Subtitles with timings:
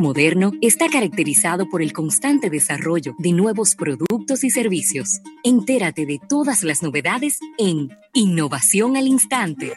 [0.00, 5.20] moderno está caracterizado por el constante desarrollo de nuevos productos y servicios.
[5.44, 9.72] Entérate de todas las novedades en Innovación al Instante.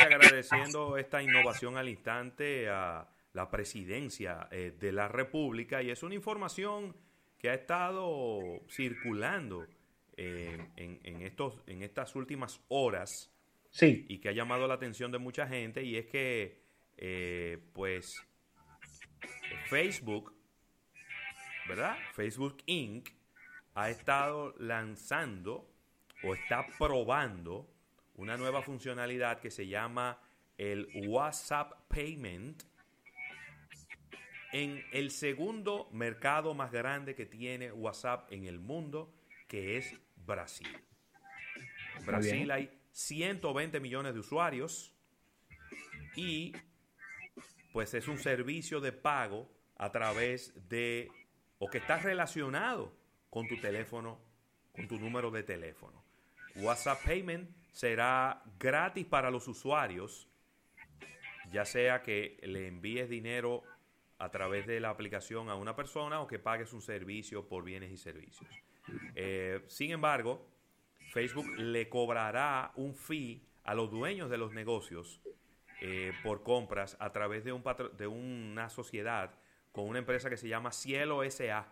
[0.00, 6.14] Agradeciendo esta innovación al instante a la presidencia eh, de la República y es una
[6.14, 6.94] información
[7.38, 9.66] que ha estado circulando
[10.16, 13.32] eh, en, estos, en estas últimas horas
[13.72, 14.06] sí.
[14.08, 16.62] y que ha llamado la atención de mucha gente y es que
[16.96, 18.22] eh, pues
[19.68, 20.32] Facebook,
[21.68, 21.96] ¿verdad?
[22.12, 23.08] Facebook Inc.
[23.74, 25.68] ha estado lanzando
[26.22, 27.68] o está probando
[28.14, 30.20] una nueva funcionalidad que se llama
[30.58, 32.62] el WhatsApp Payment
[34.52, 39.12] en el segundo mercado más grande que tiene WhatsApp en el mundo,
[39.48, 40.68] que es Brasil.
[42.04, 44.94] Brasil hay 120 millones de usuarios
[46.14, 46.52] y
[47.72, 51.10] pues es un servicio de pago a través de
[51.58, 52.92] o que está relacionado
[53.30, 54.20] con tu teléfono,
[54.72, 56.04] con tu número de teléfono.
[56.56, 60.28] WhatsApp Payment será gratis para los usuarios,
[61.50, 63.62] ya sea que le envíes dinero
[64.18, 67.90] a través de la aplicación a una persona o que pagues un servicio por bienes
[67.90, 68.48] y servicios.
[69.14, 70.51] Eh, sin embargo,
[71.12, 75.20] Facebook le cobrará un fee a los dueños de los negocios
[75.82, 77.62] eh, por compras a través de, un
[77.98, 79.34] de una sociedad
[79.72, 81.70] con una empresa que se llama Cielo SA,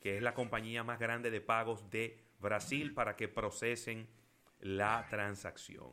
[0.00, 4.08] que es la compañía más grande de pagos de Brasil para que procesen
[4.60, 5.92] la transacción.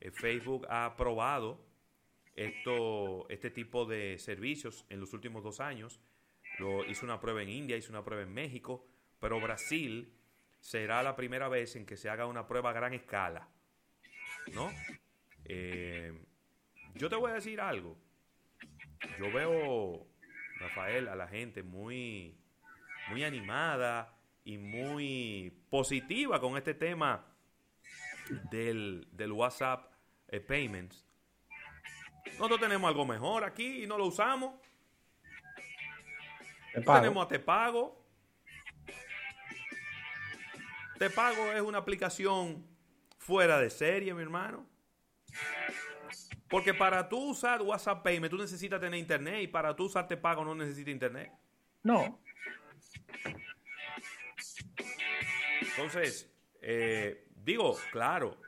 [0.00, 1.64] Eh, Facebook ha aprobado
[2.34, 6.00] esto, este tipo de servicios en los últimos dos años.
[6.58, 8.86] Lo hizo una prueba en India, hizo una prueba en México,
[9.20, 10.12] pero Brasil
[10.60, 13.48] será la primera vez en que se haga una prueba a gran escala.
[14.52, 14.70] ¿No?
[15.44, 16.12] Eh,
[16.94, 17.96] yo te voy a decir algo.
[19.18, 20.06] Yo veo,
[20.58, 22.38] Rafael, a la gente muy,
[23.10, 27.26] muy animada y muy positiva con este tema
[28.50, 29.92] del, del WhatsApp
[30.28, 31.04] eh, Payments.
[32.32, 34.54] Nosotros tenemos algo mejor aquí y no lo usamos.
[36.72, 38.05] Tenemos a Te Pago.
[40.98, 42.66] Te Pago es una aplicación
[43.18, 44.66] fuera de serie, mi hermano.
[46.48, 50.16] Porque para tú usar WhatsApp Payment, tú necesitas tener internet y para tú usar Te
[50.16, 51.32] Pago no necesitas internet.
[51.82, 52.20] No.
[55.60, 58.38] Entonces, eh, digo, claro,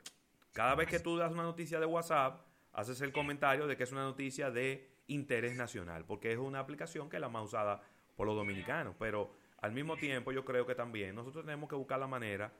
[0.53, 3.91] cada vez que tú das una noticia de WhatsApp, haces el comentario de que es
[3.91, 7.81] una noticia de interés nacional, porque es una aplicación que es la más usada
[8.15, 11.99] por los dominicanos, pero al mismo tiempo yo creo que también nosotros tenemos que buscar
[11.99, 12.51] la manera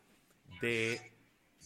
[0.62, 1.00] de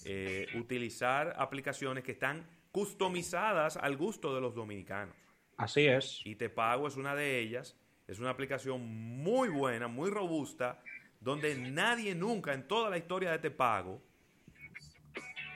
[0.05, 5.15] eh, utilizar aplicaciones que están customizadas al gusto de los dominicanos.
[5.57, 6.21] Así es.
[6.25, 7.77] Y Te Pago es una de ellas.
[8.07, 10.81] Es una aplicación muy buena, muy robusta,
[11.21, 14.01] donde nadie nunca en toda la historia de Te Pago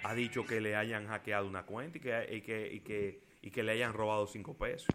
[0.03, 2.41] ha dicho que le hayan hackeado una cuenta y que,
[2.85, 4.87] que, y que, le hayan robado cinco pesos.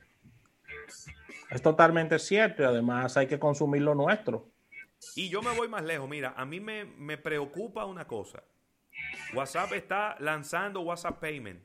[1.51, 4.49] Es totalmente cierto y además hay que consumir lo nuestro.
[5.17, 6.09] Y yo me voy más lejos.
[6.09, 8.43] Mira, a mí me, me preocupa una cosa.
[9.35, 11.63] WhatsApp está lanzando WhatsApp Payment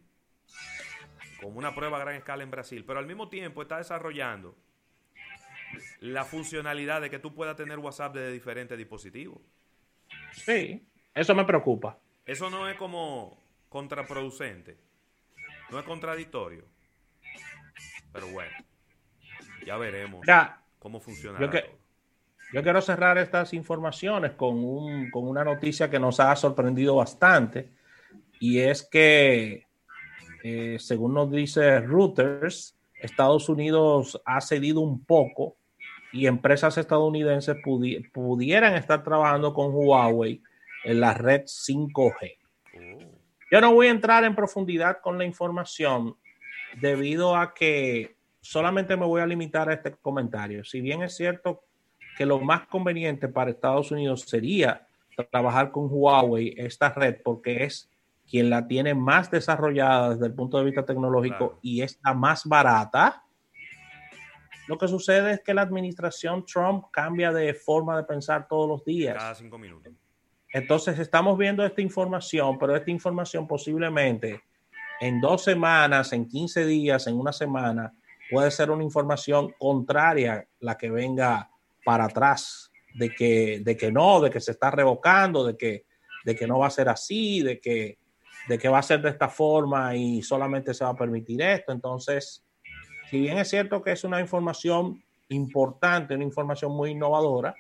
[1.42, 4.56] como una prueba a gran escala en Brasil, pero al mismo tiempo está desarrollando
[6.00, 9.40] la funcionalidad de que tú puedas tener WhatsApp desde diferentes dispositivos.
[10.32, 12.00] Sí, eso me preocupa.
[12.26, 14.78] Eso no es como contraproducente,
[15.70, 16.66] no es contradictorio.
[18.12, 18.52] Pero bueno,
[19.66, 20.26] ya veremos
[20.80, 21.40] cómo funciona.
[21.40, 21.50] Yo,
[22.54, 27.72] yo quiero cerrar estas informaciones con, un, con una noticia que nos ha sorprendido bastante
[28.40, 29.66] y es que,
[30.44, 35.58] eh, según nos dice Reuters, Estados Unidos ha cedido un poco
[36.14, 37.58] y empresas estadounidenses
[38.14, 40.42] pudieran estar trabajando con Huawei
[40.84, 42.38] en la red 5G.
[43.52, 46.16] Yo no voy a entrar en profundidad con la información
[46.80, 50.64] debido a que solamente me voy a limitar a este comentario.
[50.64, 51.67] Si bien es cierto
[52.18, 54.88] que lo más conveniente para Estados Unidos sería
[55.32, 57.90] trabajar con Huawei, esta red, porque es
[58.30, 62.46] quien la tiene más desarrollada desde el punto de vista tecnológico y es la más
[62.46, 63.24] barata.
[64.68, 68.84] Lo que sucede es que la administración Trump cambia de forma de pensar todos los
[68.84, 69.16] días.
[69.16, 69.94] Cada cinco minutos.
[70.52, 74.42] Entonces estamos viendo esta información, pero esta información posiblemente
[75.00, 77.94] en dos semanas, en 15 días, en una semana,
[78.32, 81.50] puede ser una información contraria la que venga
[81.88, 85.86] para atrás, de que, de que no, de que se está revocando, de que,
[86.26, 87.98] de que no va a ser así, de que,
[88.50, 91.72] de que va a ser de esta forma y solamente se va a permitir esto.
[91.72, 92.44] Entonces,
[93.10, 97.56] si bien es cierto que es una información importante, una información muy innovadora,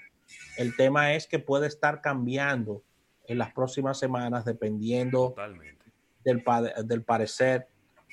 [0.57, 2.83] el tema es que puede estar cambiando
[3.27, 5.35] en las próximas semanas dependiendo
[6.25, 6.43] del,
[6.83, 7.69] del parecer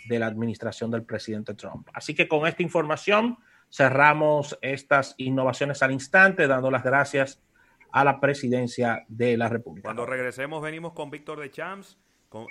[0.08, 1.88] de la administración del presidente Trump.
[1.92, 3.36] Así que con esta información
[3.74, 7.42] cerramos estas innovaciones al instante, dando las gracias
[7.90, 9.86] a la presidencia de la República.
[9.86, 11.98] Cuando regresemos venimos con Víctor de Champs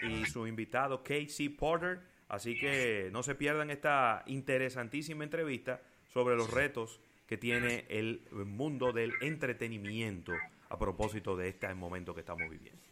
[0.02, 6.52] y su invitado Casey Porter, así que no se pierdan esta interesantísima entrevista sobre los
[6.52, 10.34] retos que tiene el mundo del entretenimiento
[10.68, 12.84] a propósito de este momento que estamos viviendo.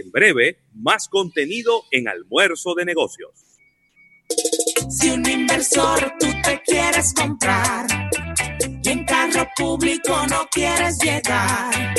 [0.00, 3.32] En breve, más contenido en Almuerzo de Negocios.
[4.88, 7.86] Si un inversor tú te quieres comprar
[8.82, 11.94] y en carro público no quieres llegar,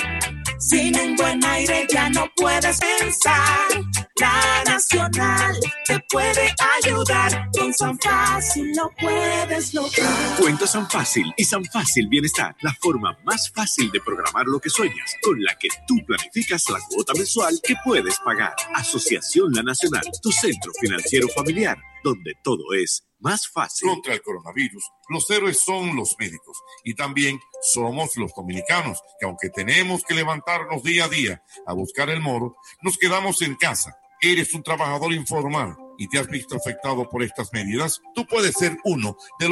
[0.57, 3.90] sin un buen aire ya no puedes pensar.
[4.21, 6.53] La Nacional te puede
[6.83, 7.49] ayudar.
[7.57, 10.37] Con San Fácil lo puedes lograr.
[10.39, 12.55] Cuenta San Fácil y San Fácil Bienestar.
[12.61, 15.15] La forma más fácil de programar lo que sueñas.
[15.23, 18.53] Con la que tú planificas la cuota mensual que puedes pagar.
[18.75, 20.03] Asociación La Nacional.
[20.21, 21.79] Tu centro financiero familiar.
[22.03, 23.89] Donde todo es más fácil.
[23.89, 27.39] Contra el coronavirus, los héroes son los médicos y también
[27.73, 32.55] somos los dominicanos, que aunque tenemos que levantarnos día a día a buscar el moro,
[32.81, 34.00] nos quedamos en casa.
[34.23, 38.77] Eres un trabajador informal y te has visto afectado por estas medidas, tú puedes ser
[38.83, 39.49] uno de los